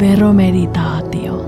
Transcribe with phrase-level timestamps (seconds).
[0.00, 1.46] Veromeditaatio.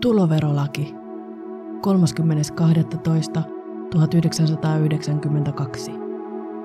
[0.00, 0.98] Tuloverolaki 30.12.1992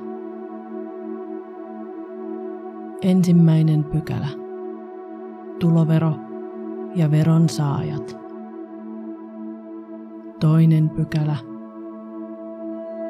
[3.02, 4.28] Ensimmäinen pykälä.
[5.60, 6.14] Tulovero
[6.96, 8.18] ja veron saajat.
[10.40, 11.36] Toinen pykälä.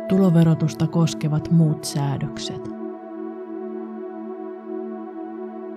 [0.09, 2.69] Tuloverotusta koskevat muut säädökset.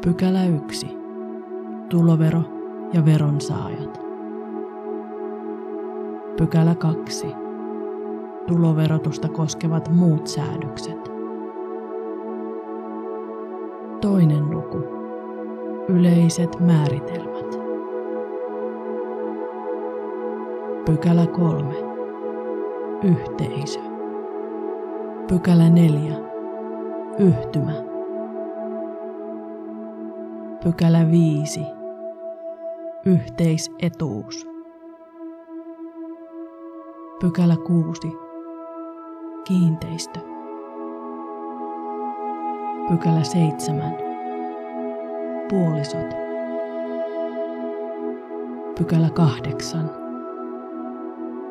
[0.05, 0.87] Pykälä 1.
[1.89, 2.43] Tulovero
[2.93, 4.10] ja veronsaajat.
[6.37, 7.27] Pykälä 2.
[8.47, 11.11] Tuloverotusta koskevat muut säädökset.
[14.01, 14.79] Toinen luku.
[15.89, 17.61] Yleiset määritelmät.
[20.87, 21.75] Pykälä 3.
[23.03, 23.81] Yhteisö.
[25.29, 26.17] Pykälä 4.
[27.19, 27.73] Yhtymä.
[30.65, 31.61] Pykälä 5.
[33.07, 34.50] Yhteisetuus.
[37.21, 38.19] Pykälä 6.
[39.45, 40.21] Kiinteistö.
[42.89, 43.93] Pykälä 7.
[45.51, 46.15] Puolisot.
[48.79, 49.91] Pykälä 8.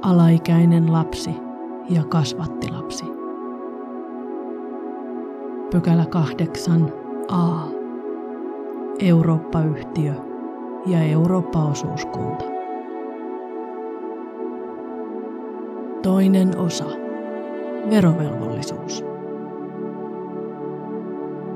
[0.02, 1.36] Alaikäinen lapsi
[1.90, 3.06] ja kasvattilapsi.
[5.72, 6.94] Pykälä 8.
[7.28, 7.68] A.
[9.00, 10.14] Eurooppa-yhtiö
[10.86, 12.59] ja Eurooppa-osuuskunta.
[16.04, 16.86] Toinen osa.
[17.90, 19.06] Verovelvollisuus.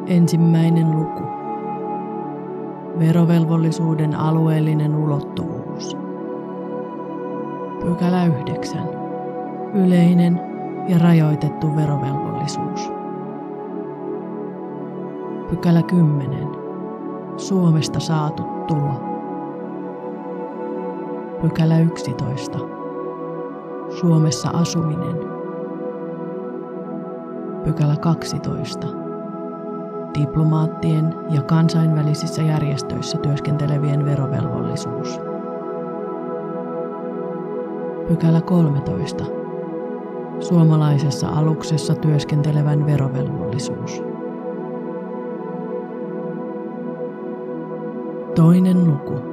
[0.08, 1.24] Ensimmäinen luku.
[3.00, 5.98] Verovelvollisuuden alueellinen ulottuvuus.
[7.82, 8.82] Pykälä 9.
[9.74, 10.42] Yleinen
[10.88, 12.92] ja rajoitettu verovelvollisuus.
[15.50, 16.48] Pykälä 10.
[17.38, 19.02] Suomesta saatu tulo.
[21.42, 22.83] Pykälä 11.
[24.00, 25.18] Suomessa asuminen.
[27.64, 28.88] Pykälä 12.
[30.20, 35.20] Diplomaattien ja kansainvälisissä järjestöissä työskentelevien verovelvollisuus.
[38.08, 39.26] Pykälä 13.
[40.40, 44.04] Suomalaisessa aluksessa työskentelevän verovelvollisuus.
[48.36, 49.33] Toinen luku.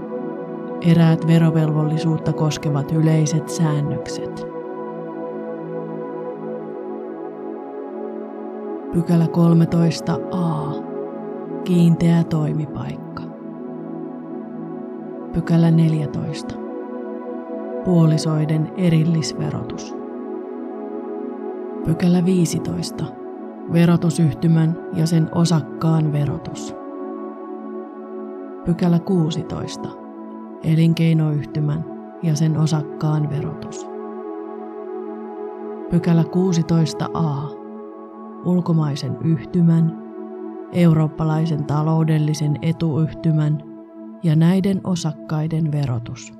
[0.86, 4.46] Eräät verovelvollisuutta koskevat yleiset säännökset.
[8.92, 10.82] Pykälä 13a.
[11.64, 13.22] Kiinteä toimipaikka.
[15.32, 16.54] Pykälä 14.
[17.84, 19.94] Puolisoiden erillisverotus.
[21.84, 23.04] Pykälä 15.
[23.72, 26.74] Verotusyhtymän ja sen osakkaan verotus.
[28.64, 30.09] Pykälä 16.
[30.64, 31.84] Elinkeinoyhtymän
[32.22, 33.86] ja sen osakkaan verotus.
[35.90, 37.56] Pykälä 16a
[38.44, 40.02] ulkomaisen yhtymän,
[40.72, 43.62] eurooppalaisen taloudellisen etuyhtymän
[44.22, 46.32] ja näiden osakkaiden verotus.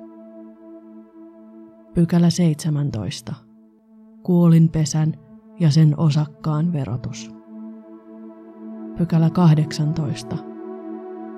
[1.93, 3.33] Pykälä 17.
[4.23, 5.13] Kuolinpesän
[5.59, 7.31] ja sen osakkaan verotus.
[8.97, 10.37] Pykälä 18.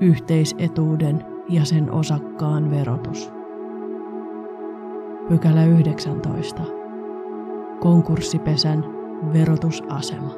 [0.01, 3.31] Yhteisetuuden ja sen osakkaan verotus.
[5.29, 6.61] Pykälä 19.
[7.79, 8.85] Konkurssipesän
[9.33, 10.33] verotusasema.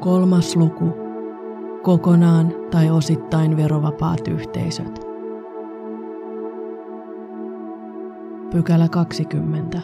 [0.00, 0.84] Kolmas luku.
[1.82, 5.00] Kokonaan tai osittain verovapaat yhteisöt.
[8.50, 9.80] Pykälä 20.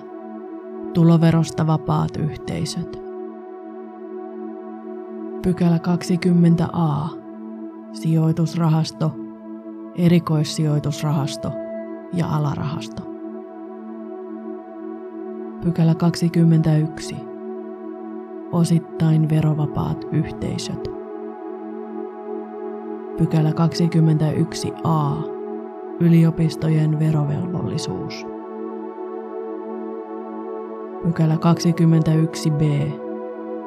[0.94, 3.02] Tuloverosta vapaat yhteisöt.
[5.42, 7.18] Pykälä 20a.
[7.92, 9.12] Sijoitusrahasto,
[9.94, 11.52] erikoissijoitusrahasto
[12.12, 13.02] ja alarahasto.
[15.64, 17.16] Pykälä 21
[18.52, 20.88] osittain verovapaat yhteisöt.
[23.18, 25.30] Pykälä 21a.
[26.00, 28.26] Yliopistojen verovelvollisuus.
[31.02, 32.92] Pykälä 21b.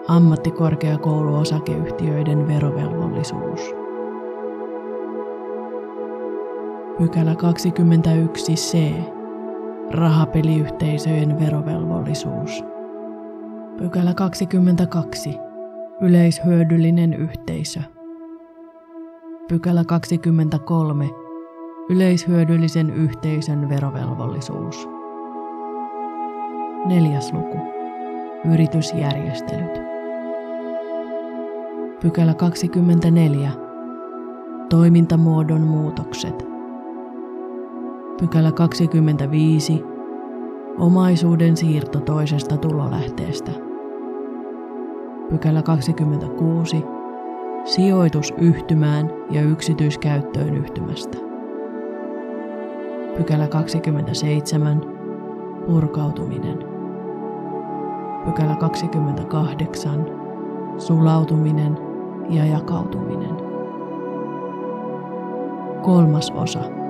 [0.07, 3.82] Ammattikorkeakouluosakeyhtiöiden verovelvollisuus.
[6.97, 8.77] Pykälä 21c.
[9.91, 12.63] Rahapeliyhteisöjen verovelvollisuus.
[13.77, 15.37] Pykälä 22.
[16.01, 17.79] Yleishyödyllinen yhteisö.
[19.47, 21.09] Pykälä 23.
[21.89, 24.87] Yleishyödyllisen yhteisön verovelvollisuus.
[26.85, 27.57] Neljäs luku.
[28.53, 29.81] Yritysjärjestelyt.
[32.01, 33.51] Pykälä 24.
[34.69, 36.52] Toimintamuodon muutokset.
[38.19, 39.83] Pykälä 25.
[40.79, 43.51] Omaisuuden siirto toisesta tulolähteestä.
[45.29, 46.83] Pykälä 26.
[47.63, 51.17] Sijoitus yhtymään ja yksityiskäyttöön yhtymästä.
[53.17, 54.81] Pykälä 27.
[55.67, 56.57] Purkautuminen.
[58.25, 60.05] Pykälä 28.
[60.77, 61.77] Sulautuminen
[62.29, 63.35] ja jakautuminen.
[65.81, 66.82] Kolmas osa.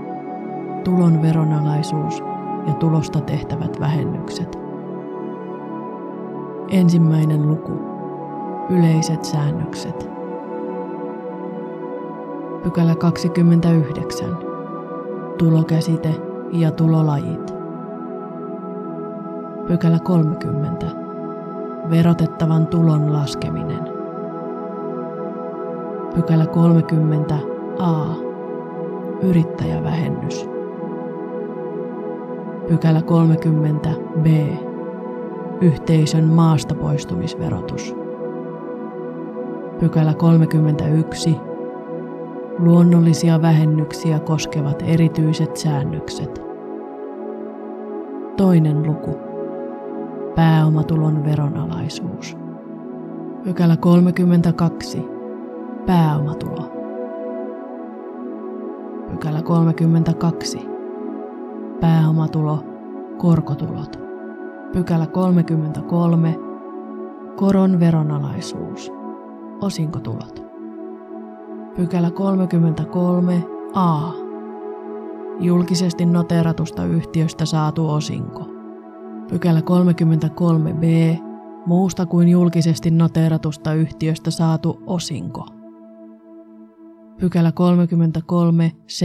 [0.84, 2.24] Tulon veronalaisuus
[2.68, 4.60] ja tulosta tehtävät vähennykset.
[6.70, 7.72] Ensimmäinen luku.
[8.70, 10.10] Yleiset säännökset.
[12.64, 14.38] Pykälä 29.
[15.38, 16.16] Tulokäsite
[16.52, 17.54] ja tulolajit.
[19.68, 20.86] Pykälä 30.
[21.90, 23.80] Verotettavan tulon laskeminen.
[26.16, 27.36] Pykälä 30
[27.80, 28.06] a.
[29.22, 30.53] Yrittäjävähennys.
[32.68, 33.90] Pykälä 30
[34.22, 34.26] b.
[35.62, 37.96] Yhteisön maasta poistumisverotus.
[39.80, 41.36] Pykälä 31.
[42.60, 46.42] Luonnollisia vähennyksiä koskevat erityiset säännökset.
[48.38, 49.18] Toinen luku.
[50.36, 52.38] Pääomatulon veronalaisuus.
[53.44, 55.06] Pykälä 32.
[55.86, 56.72] Pääomatulo.
[59.12, 60.73] Pykälä 32.
[61.84, 62.64] Pääomatulo,
[63.18, 64.00] korkotulot.
[64.74, 66.40] Pykälä 33.
[67.36, 68.92] Koron veronalaisuus.
[69.62, 70.44] Osinkotulot.
[71.76, 73.44] Pykälä 33
[73.74, 74.12] a.
[75.40, 78.46] Julkisesti noteratusta yhtiöstä saatu osinko.
[79.30, 80.84] Pykälä 33 b.
[81.66, 85.46] Muusta kuin julkisesti noteratusta yhtiöstä saatu osinko.
[87.20, 89.04] Pykälä 33 c.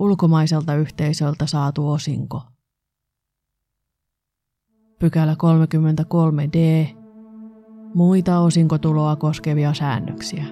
[0.00, 2.42] Ulkomaiselta yhteisöltä saatu osinko.
[4.98, 6.86] Pykälä 33d.
[7.94, 10.44] Muita osinkotuloa koskevia säännöksiä.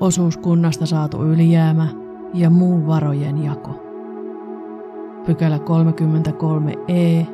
[0.00, 1.88] Osuuskunnasta saatu ylijäämä
[2.34, 3.70] ja muu varojen jako.
[5.26, 7.26] Pykälä 33e.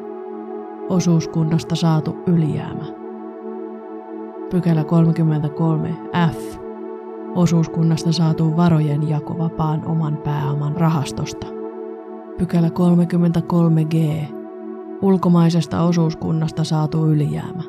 [0.89, 2.85] Osuuskunnasta saatu ylijäämä.
[4.51, 6.64] Pykälä 33f
[7.35, 11.47] osuuskunnasta saatu varojen jako vapaan oman pääoman rahastosta.
[12.39, 14.25] Pykälä 33g.
[15.03, 17.63] Ulkomaisesta osuuskunnasta saatu ylijäämä.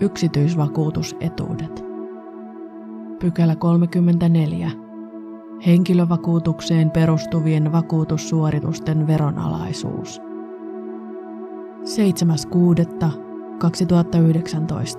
[0.00, 1.84] Yksityisvakuutusetuudet.
[3.18, 4.70] Pykälä 34.
[5.66, 10.20] Henkilövakuutukseen perustuvien vakuutussuoritusten veronalaisuus.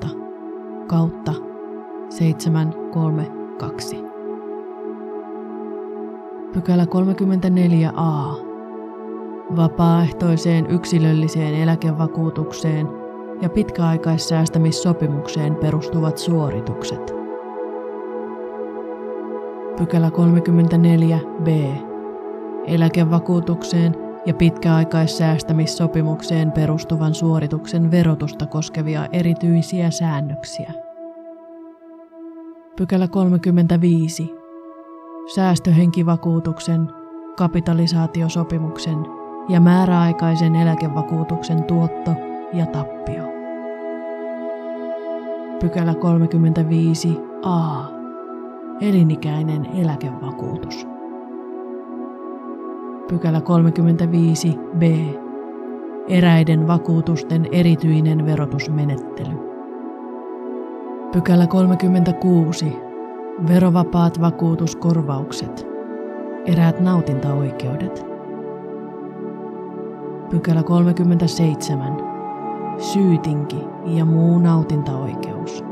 [0.04, 0.18] 7.6.2019
[0.88, 1.49] kautta
[2.10, 4.04] 732.
[6.54, 6.88] Pykälä 34a.
[9.56, 12.88] Vapaaehtoiseen yksilölliseen eläkevakuutukseen
[13.42, 17.14] ja pitkäaikaissäästämissopimukseen perustuvat suoritukset.
[19.78, 21.50] Pykälä 34b.
[22.68, 23.96] Eläkevakuutukseen
[24.26, 30.89] ja pitkäaikaissäästämissopimukseen perustuvan suorituksen verotusta koskevia erityisiä säännöksiä.
[32.80, 34.36] Pykälä 35.
[35.36, 36.88] Säästöhenkivakuutuksen,
[37.38, 38.98] kapitalisaatiosopimuksen
[39.50, 42.12] ja määräaikaisen eläkevakuutuksen tuotto
[42.54, 43.24] ja tappio.
[45.62, 47.84] Pykälä 35 a.
[48.82, 50.88] Elinikäinen eläkevakuutus.
[53.10, 54.84] Pykälä 35 b.
[56.08, 59.49] Eräiden vakuutusten erityinen verotusmenettely.
[61.12, 62.78] Pykälä 36.
[63.48, 65.68] Verovapaat vakuutuskorvaukset.
[66.46, 68.06] Eräät nautintaoikeudet.
[70.30, 71.98] Pykälä 37.
[72.78, 75.64] Syytinki ja muu nautintaoikeus.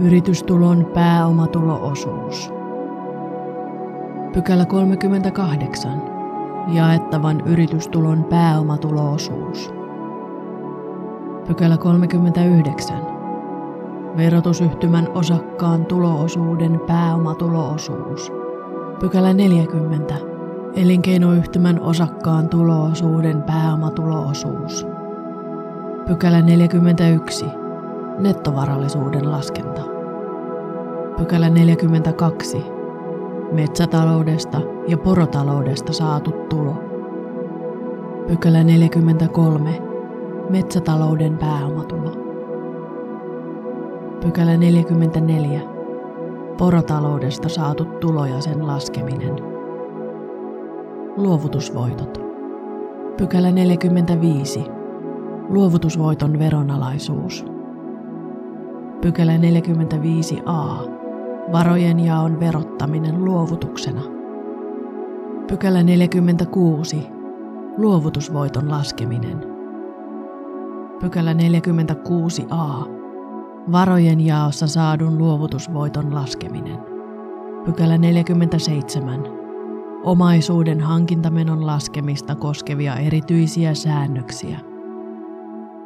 [0.00, 2.50] Yritystulon pääomatuloosuus.
[4.32, 6.02] Pykälä 38.
[6.68, 9.70] Jaettavan yritystulon pääomatuloosuus.
[11.46, 13.11] Pykälä 39
[14.16, 18.32] Verotusyhtymän osakkaan tuloosuuden pääomatuloosuus.
[19.00, 20.14] Pykälä 40.
[20.74, 24.86] Elinkeinoyhtymän osakkaan tuloosuuden pääomatuloosuus.
[26.06, 27.46] Pykälä 41.
[28.18, 29.82] Nettovarallisuuden laskenta.
[31.18, 32.64] Pykälä 42.
[33.52, 36.74] Metsätaloudesta ja porotaloudesta saatu tulo.
[38.28, 39.82] Pykälä 43.
[40.50, 42.21] Metsätalouden pääomatulo.
[44.22, 45.60] Pykälä 44.
[46.58, 49.34] Porotaloudesta saatu tulo ja sen laskeminen.
[51.16, 52.20] Luovutusvoitot.
[53.16, 54.64] Pykälä 45.
[55.48, 57.44] Luovutusvoiton veronalaisuus.
[59.00, 60.90] Pykälä 45a.
[61.52, 64.02] Varojen jaon verottaminen luovutuksena.
[65.48, 67.06] Pykälä 46.
[67.76, 69.46] Luovutusvoiton laskeminen.
[71.00, 73.01] Pykälä 46a.
[73.72, 76.78] Varojen jaossa saadun luovutusvoiton laskeminen.
[77.64, 79.20] Pykälä 47.
[80.04, 84.60] Omaisuuden hankintamenon laskemista koskevia erityisiä säännöksiä.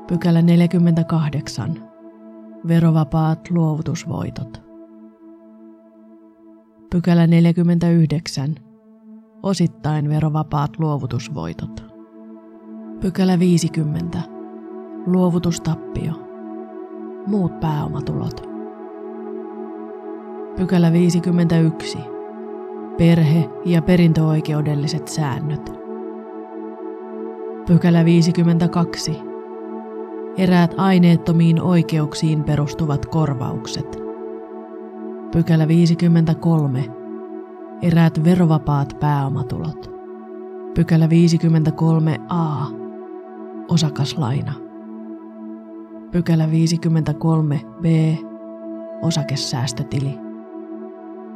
[0.07, 1.91] Pykälä 48.
[2.69, 4.63] Verovapaat luovutusvoitot.
[6.91, 8.55] Pykälä 49.
[9.43, 11.85] Osittain verovapaat luovutusvoitot.
[13.01, 14.19] Pykälä 50.
[15.07, 16.26] Luovutustappio.
[17.27, 18.49] Muut pääomatulot.
[20.57, 21.99] Pykälä 51.
[22.99, 25.73] Perhe- ja perintöoikeudelliset säännöt.
[27.67, 29.21] Pykälä 52.
[30.39, 33.99] Eräät aineettomiin oikeuksiin perustuvat korvaukset.
[35.33, 36.85] Pykälä 53.
[37.83, 39.91] Eräät verovapaat pääomatulot.
[40.75, 42.75] Pykälä 53a.
[43.69, 44.66] Osakaslaina.
[46.17, 47.87] Pykälä 53b.
[49.03, 50.19] Osakesäästötili.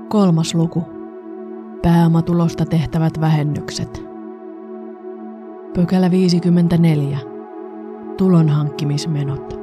[0.09, 0.83] Kolmas luku.
[1.83, 4.05] Pääomatulosta tehtävät vähennykset.
[5.75, 7.19] Pykälä 54.
[8.17, 9.61] Tulonhankkimismenot.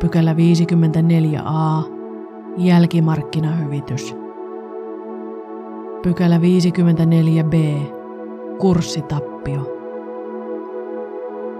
[0.00, 1.88] Pykälä 54a
[2.56, 4.16] Jälkimarkkinahyvitys.
[6.02, 7.82] Pykälä 54b.
[8.58, 9.60] Kurssitappio.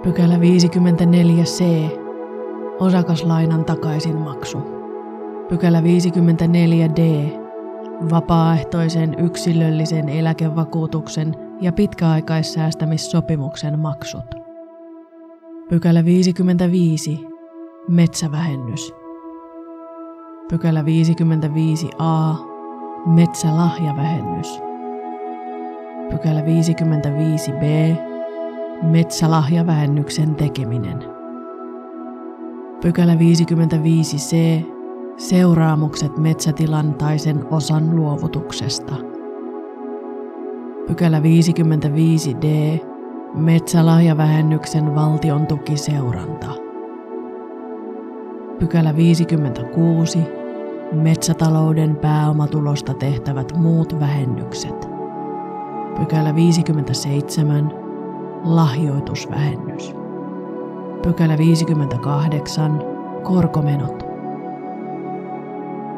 [0.02, 2.07] Pykälä 54c.
[2.80, 4.58] Osakaslainan takaisinmaksu.
[5.48, 7.00] Pykälä 54d.
[8.10, 14.34] Vapaaehtoisen yksilöllisen eläkevakuutuksen ja pitkäaikaissäästämissopimuksen maksut.
[15.68, 17.26] Pykälä 55.
[17.88, 18.94] Metsävähennys.
[20.50, 22.36] Pykälä 55a.
[23.06, 24.60] Metsälahjavähennys.
[26.10, 27.64] Pykälä 55b.
[28.82, 31.17] Metsälahjavähennyksen tekeminen.
[32.80, 34.64] Pykälä 55c.
[35.16, 38.94] Seuraamukset metsätilan tai sen osan luovutuksesta.
[40.86, 42.46] Pykälä 55d.
[43.34, 46.46] Metsälahjavähennyksen valtion tukiseuranta.
[48.58, 50.18] Pykälä 56
[50.92, 54.88] metsätalouden pääomatulosta tehtävät muut vähennykset.
[55.98, 57.72] Pykälä 57.
[58.44, 59.97] Lahjoitusvähennys.
[61.02, 62.82] Pykälä 58.
[63.22, 64.02] Korkomenot.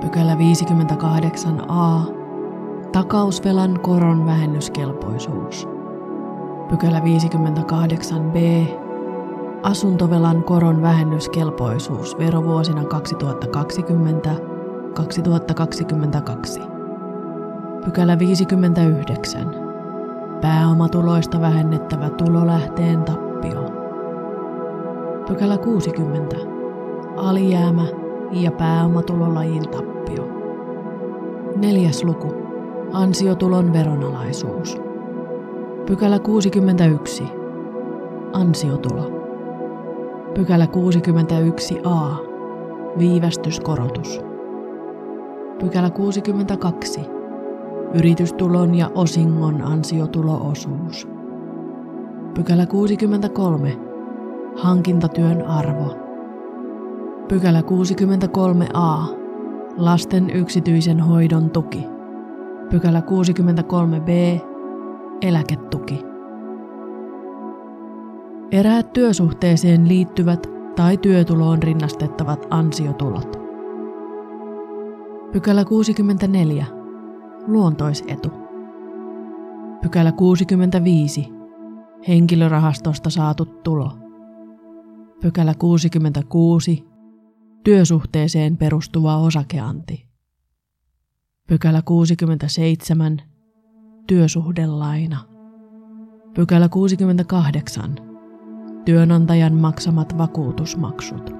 [0.01, 2.13] Pykälä 58a.
[2.93, 5.69] Takausvelan koron vähennyskelpoisuus.
[6.69, 8.69] Pykälä 58b
[9.63, 12.87] asuntovelan koron vähennyskelpoisuus verovuosina 2020-2022.
[17.85, 19.57] Pykälä 59.
[20.41, 23.30] Pääomatuloista vähennettävä tulolähteen tappio.
[25.31, 26.37] Pykälä 60.
[27.17, 27.87] Alijäämä
[28.33, 30.29] ja pääomatulolajin tappio.
[31.57, 32.35] Neljäs luku.
[32.93, 34.79] Ansiotulon veronalaisuus.
[35.87, 37.25] Pykälä 61.
[38.33, 39.11] Ansiotulo.
[40.35, 42.27] Pykälä 61a.
[42.99, 44.21] Viivästyskorotus.
[45.61, 47.01] Pykälä 62.
[47.95, 51.09] Yritystulon ja osingon ansiotuloosuus.
[52.35, 53.90] Pykälä 63.
[54.57, 55.97] Hankintatyön arvo.
[57.29, 59.17] Pykälä 63a.
[59.77, 61.87] Lasten yksityisen hoidon tuki.
[62.71, 64.41] Pykälä 63b.
[65.23, 66.05] Eläketuki.
[68.51, 73.41] Eräät työsuhteeseen liittyvät tai työtuloon rinnastettavat ansiotulot.
[75.33, 76.67] Pykälä 64.
[77.47, 78.29] Luontoisetu.
[79.83, 81.29] Pykälä 65.
[82.09, 84.10] Henkilörahastosta saatu tulo.
[85.21, 86.85] Pykälä 66.
[87.65, 90.07] Työsuhteeseen perustuva osakeanti.
[91.49, 93.19] Pykälä 67.
[94.07, 95.19] Työsuhdelaina.
[96.35, 97.95] Pykälä 68.
[98.85, 101.31] Työnantajan maksamat vakuutusmaksut.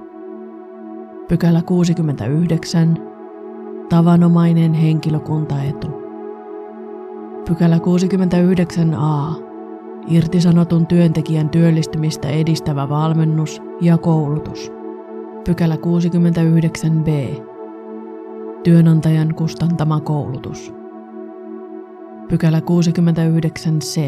[1.27, 2.97] Pykälä 69.
[3.89, 5.87] Tavanomainen henkilökuntaetu.
[7.47, 9.50] Pykälä 69a.
[10.07, 14.71] Irtisanotun työntekijän työllistymistä edistävä valmennus ja koulutus.
[15.45, 17.41] Pykälä 69b.
[18.63, 20.73] Työnantajan kustantama koulutus.
[22.29, 24.01] Pykälä 69c.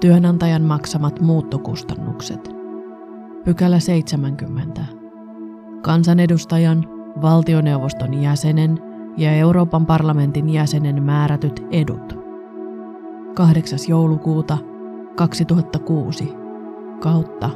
[0.00, 2.50] Työnantajan maksamat muuttokustannukset.
[3.44, 4.84] Pykälä 70.
[5.82, 6.84] Kansanedustajan,
[7.22, 8.78] valtioneuvoston jäsenen
[9.16, 12.15] ja Euroopan parlamentin jäsenen määrätyt edut.
[13.36, 13.78] 8.
[13.88, 14.58] joulukuuta
[15.14, 16.34] 2006
[17.00, 17.50] kautta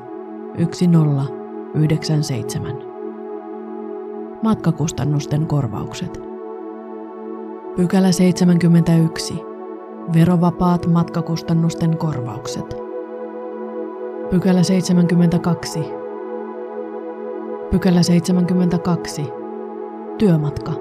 [0.56, 2.76] 1097.
[4.42, 6.22] Matkakustannusten korvaukset.
[7.76, 9.34] Pykälä 71.
[10.14, 12.76] Verovapaat matkakustannusten korvaukset.
[14.30, 15.84] Pykälä 72.
[17.70, 19.22] Pykälä 72.
[20.18, 20.72] Työmatka.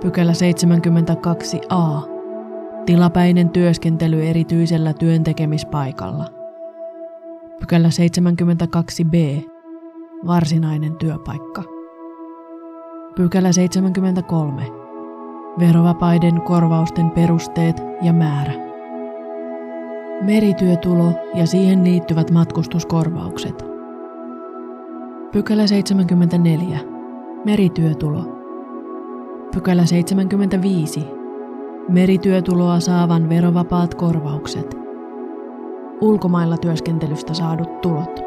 [0.00, 2.17] Pykälä 72a.
[2.88, 6.24] Tilapäinen työskentely erityisellä työntekemispaikalla.
[7.60, 9.42] Pykälä 72b.
[10.26, 11.62] Varsinainen työpaikka.
[13.16, 14.62] Pykälä 73.
[15.58, 18.52] Verovapaiden korvausten perusteet ja määrä.
[20.22, 23.64] Merityötulo ja siihen liittyvät matkustuskorvaukset.
[25.32, 26.78] Pykälä 74.
[27.44, 28.24] Merityötulo.
[29.54, 31.17] Pykälä 75
[31.88, 34.74] Merityötuloa saavan verovapaat korvaukset.
[36.00, 38.20] Ulkomailla työskentelystä saadut tulot.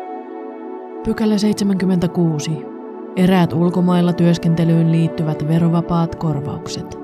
[1.06, 2.65] Pykälä 76.
[3.15, 7.00] Eräät ulkomailla työskentelyyn liittyvät verovapaat korvaukset.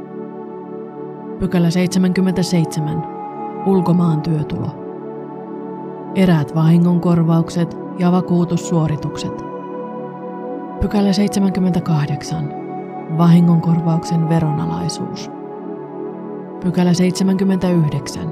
[1.39, 3.03] Pykälä 77.
[3.65, 4.67] Ulkomaan työtulo.
[6.15, 9.43] Eräät vahingonkorvaukset ja vakuutussuoritukset.
[10.81, 12.53] Pykälä 78.
[13.17, 15.36] Vahingonkorvauksen veronalaisuus.
[16.63, 18.23] Pykälä 79.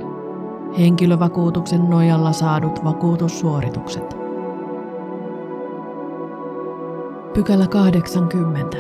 [0.80, 4.18] Henkilövakuutuksen nojalla saadut vakuutussuoritukset.
[7.34, 8.78] Pykälä 80.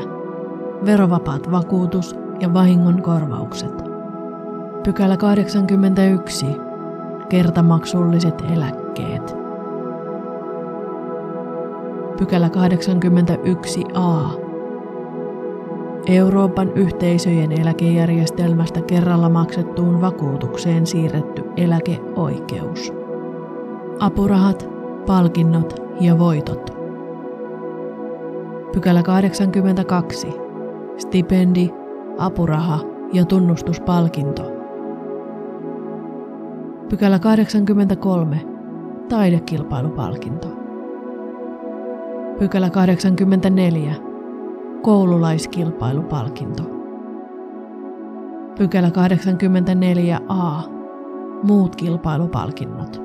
[0.85, 3.83] Verovapaat vakuutus- ja vahingonkorvaukset.
[4.83, 6.45] Pykälä 81.
[7.29, 9.35] Kertamaksulliset eläkkeet.
[12.17, 14.44] Pykälä 81a.
[16.07, 22.93] Euroopan yhteisöjen eläkejärjestelmästä kerralla maksettuun vakuutukseen siirretty eläkeoikeus.
[23.99, 24.69] Apurahat,
[25.05, 26.69] palkinnot ja voitot.
[28.73, 30.27] Pykälä 82.
[30.97, 31.69] Stipendi,
[32.17, 32.79] apuraha
[33.13, 34.51] ja tunnustuspalkinto.
[36.89, 38.41] Pykälä 83.
[39.09, 40.47] Taidekilpailupalkinto.
[42.39, 44.04] Pykälä 84
[44.85, 46.63] koululaiskilpailupalkinto.
[48.57, 50.69] Pykälä 84a.
[51.43, 53.01] Muut kilpailupalkinnot.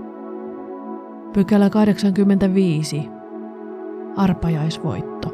[1.33, 3.09] Pykälä 85.
[4.17, 5.29] Arpajaisvoitto.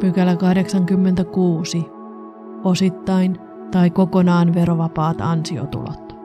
[0.00, 1.84] Pykälä 86.
[2.64, 3.38] Osittain
[3.70, 6.16] tai kokonaan verovapaat ansiotulot.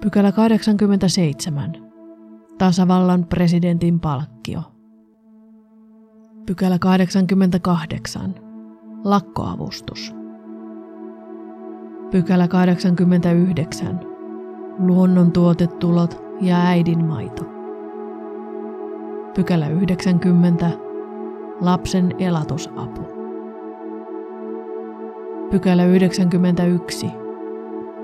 [0.00, 1.72] Pykälä 87.
[2.58, 4.77] Tasavallan presidentin palkkio.
[6.48, 8.34] Pykälä 88.
[9.04, 10.14] Lakkoavustus.
[12.10, 14.00] Pykälä 89.
[14.78, 17.44] Luonnontuotetulot ja äidinmaito.
[19.34, 20.70] Pykälä 90.
[21.60, 23.02] Lapsen elatusapu.
[25.50, 27.06] Pykälä 91.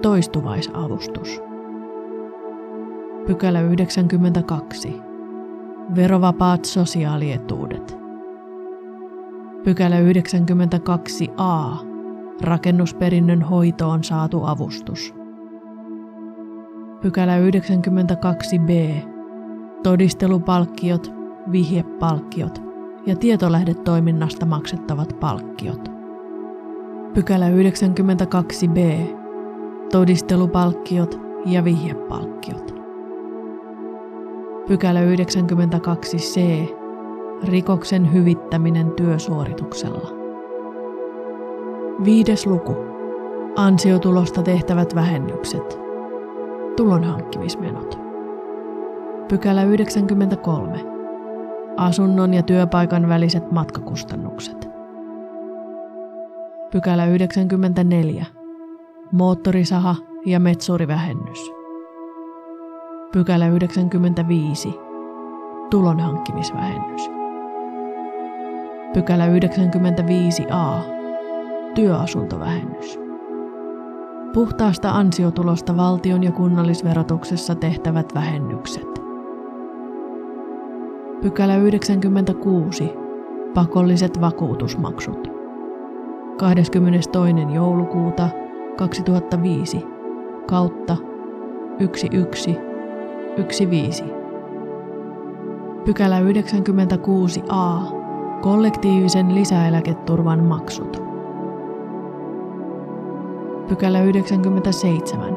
[0.02, 1.40] Toistuvaisavustus.
[3.26, 5.00] Pykälä 92.
[5.96, 8.03] Verovapaat sosiaalietuudet.
[9.64, 11.86] Pykälä 92a.
[12.42, 15.14] Rakennusperinnön hoitoon saatu avustus.
[17.00, 18.72] Pykälä 92b.
[19.82, 21.12] Todistelupalkkiot,
[21.52, 22.62] vihjepalkkiot
[23.06, 25.88] ja tietolähdetoiminnasta maksettavat palkkiot.
[27.14, 28.78] Pykälä 92b.
[29.92, 32.74] Todistelupalkkiot ja vihjepalkkiot.
[34.68, 36.40] Pykälä 92c
[37.48, 40.10] Rikoksen hyvittäminen työsuorituksella.
[42.04, 42.76] Viides luku.
[43.56, 45.78] Ansiotulosta tehtävät vähennykset.
[46.76, 47.98] Tulonhankkimismenot.
[49.28, 50.84] Pykälä 93.
[51.76, 54.68] Asunnon ja työpaikan väliset matkakustannukset.
[56.72, 58.24] Pykälä 94.
[59.12, 59.94] Moottorisaha
[60.26, 61.52] ja metsurivähennys.
[63.12, 64.74] Pykälä 95.
[65.70, 67.13] Tulonhankkimisvähennys.
[68.94, 70.82] Pykälä 95a.
[71.74, 72.98] Työasuntovähennys.
[74.32, 78.88] Puhtaasta ansiotulosta valtion ja kunnallisverotuksessa tehtävät vähennykset.
[81.22, 82.90] Pykälä 96.
[83.54, 85.28] Pakolliset vakuutusmaksut.
[86.36, 87.54] 22.
[87.54, 88.28] joulukuuta
[88.76, 89.84] 2005
[90.46, 90.96] kautta
[91.78, 94.04] 1115.
[95.84, 97.93] Pykälä 96a.
[98.44, 101.02] Kollektiivisen lisäeläketurvan maksut.
[103.68, 105.36] Pykälä 97.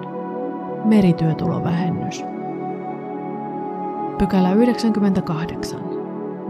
[0.85, 2.23] Merityötulovähennys.
[4.17, 5.79] Pykälä 98.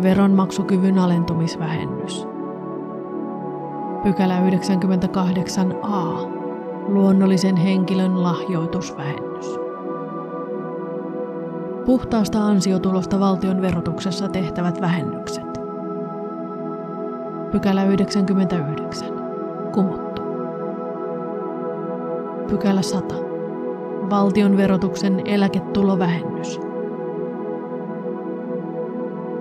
[0.01, 2.27] Veronmaksukyvyn alentumisvähennys.
[4.03, 6.27] Pykälä 98a.
[6.87, 9.59] Luonnollisen henkilön lahjoitusvähennys.
[11.85, 15.46] Puhtaasta ansiotulosta valtion verotuksessa tehtävät vähennykset.
[17.51, 19.07] Pykälä 99.
[19.73, 20.21] Kumottu.
[22.49, 23.15] Pykälä 100.
[24.09, 26.59] Valtion verotuksen eläketulovähennys.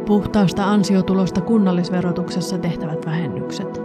[0.06, 3.82] Puhtaasta ansiotulosta kunnallisverotuksessa tehtävät vähennykset.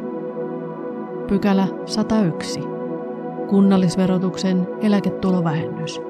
[1.28, 2.60] Pykälä 101.
[3.48, 6.02] Kunnallisverotuksen eläketulovähennys.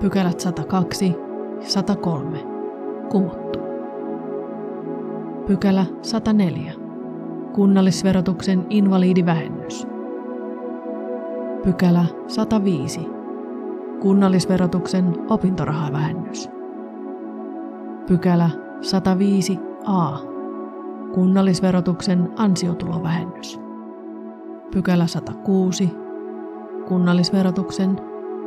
[0.00, 1.16] Pykälät 102
[1.62, 2.38] ja 103.
[3.10, 3.65] Kumottu.
[5.46, 6.72] Pykälä 104.
[7.52, 9.86] Kunnallisverotuksen invalidivähennys.
[11.64, 13.00] Pykälä 105.
[14.00, 16.50] Kunnallisverotuksen opintorahavähennys.
[18.06, 20.26] Pykälä 105a.
[21.14, 23.60] Kunnallisverotuksen ansiotulovähennys.
[24.70, 25.90] Pykälä 106.
[26.88, 28.00] Kunnallisverotuksen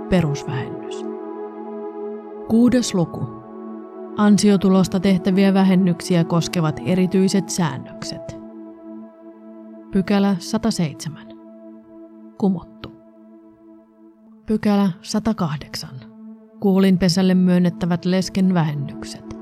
[0.09, 1.05] perusvähennys.
[2.47, 3.38] Kuudes luku.
[4.17, 8.39] Ansiotulosta tehtäviä vähennyksiä koskevat erityiset säännökset.
[9.91, 11.28] Pykälä 107.
[12.38, 12.91] Kumottu.
[14.45, 15.89] Pykälä 108.
[16.60, 19.39] Kuulinpesälle myönnettävät lesken vähennykset.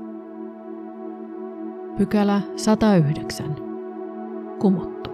[1.96, 3.56] Pykälä 109.
[4.60, 5.10] Kumottu.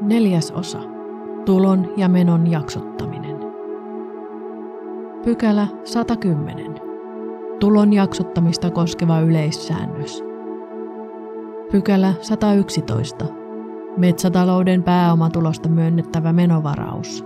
[0.00, 0.80] Neljäs osa.
[1.44, 3.36] Tulon ja menon jaksottaminen.
[5.24, 6.83] Pykälä 110.
[7.64, 10.22] Tulon jaksottamista koskeva yleissäännös.
[11.70, 13.24] Pykälä 111.
[13.96, 17.24] Metsätalouden pääomatulosta myönnettävä menovaraus.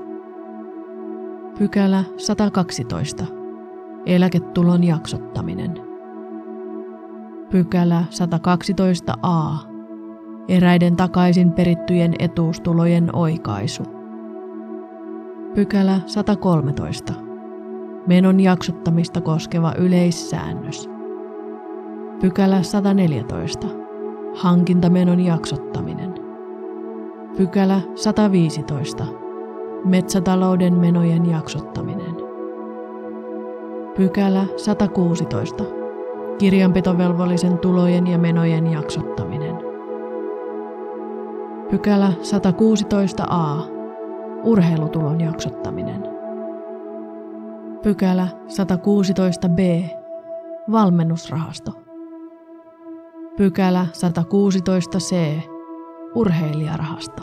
[1.58, 3.24] Pykälä 112.
[4.06, 5.74] Eläketulon jaksottaminen.
[7.50, 9.66] Pykälä 112a.
[10.48, 13.82] Eräiden takaisin perittyjen etuustulojen oikaisu.
[15.54, 17.27] Pykälä 113.
[18.08, 20.90] Menon jaksottamista koskeva yleissäännös.
[22.20, 23.66] Pykälä 114.
[24.34, 26.14] Hankintamenon jaksottaminen.
[27.36, 29.04] Pykälä 115.
[29.84, 32.14] Metsätalouden menojen jaksottaminen.
[33.96, 35.64] Pykälä 116.
[36.38, 39.56] Kirjanpitovelvollisen tulojen ja menojen jaksottaminen.
[41.70, 43.70] Pykälä 116a.
[44.42, 46.17] Urheilutulon jaksottaminen.
[47.82, 49.88] Pykälä 116b.
[50.72, 51.72] Valmennusrahasto.
[53.36, 55.42] Pykälä 116c.
[56.14, 57.22] Urheilijarahasto.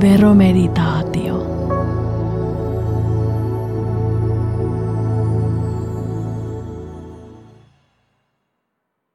[0.00, 1.31] Veromeditaatio.